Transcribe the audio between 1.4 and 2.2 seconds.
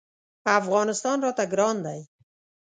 ګران دی.